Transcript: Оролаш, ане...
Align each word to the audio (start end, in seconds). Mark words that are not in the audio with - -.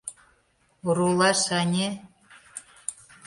Оролаш, 0.87 1.41
ане... 1.59 1.87